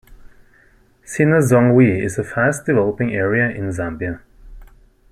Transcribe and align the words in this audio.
Sinazongwe 1.05 2.01
is 2.03 2.17
a 2.17 2.23
fast 2.23 2.65
developing 2.65 3.13
area 3.13 3.47
in 3.51 3.65
Zambia. 3.69 4.19